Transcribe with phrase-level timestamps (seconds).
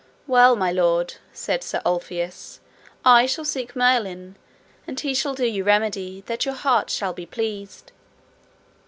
[0.25, 2.59] Well, my lord, said Sir Ulfius,
[3.05, 4.35] I shall seek Merlin,
[4.87, 7.91] and he shall do you remedy, that your heart shall be pleased.